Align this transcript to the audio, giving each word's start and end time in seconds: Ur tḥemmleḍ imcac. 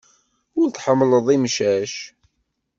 Ur 0.59 0.67
tḥemmleḍ 0.69 1.27
imcac. 1.35 1.93